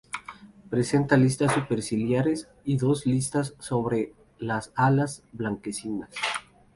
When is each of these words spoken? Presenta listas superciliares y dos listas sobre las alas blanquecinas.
Presenta 0.71 1.15
listas 1.15 1.53
superciliares 1.53 2.49
y 2.65 2.77
dos 2.77 3.05
listas 3.05 3.53
sobre 3.59 4.15
las 4.39 4.71
alas 4.73 5.21
blanquecinas. 5.31 6.09